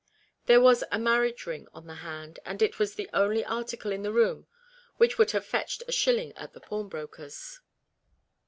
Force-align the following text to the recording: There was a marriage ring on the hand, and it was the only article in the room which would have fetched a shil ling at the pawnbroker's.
There 0.47 0.59
was 0.59 0.83
a 0.91 0.97
marriage 0.97 1.45
ring 1.45 1.67
on 1.75 1.85
the 1.85 1.93
hand, 2.01 2.39
and 2.43 2.63
it 2.63 2.79
was 2.79 2.95
the 2.95 3.07
only 3.13 3.45
article 3.45 3.91
in 3.91 4.01
the 4.01 4.11
room 4.11 4.47
which 4.97 5.19
would 5.19 5.29
have 5.29 5.45
fetched 5.45 5.83
a 5.83 5.91
shil 5.91 6.15
ling 6.15 6.31
at 6.35 6.53
the 6.53 6.59
pawnbroker's. 6.59 7.59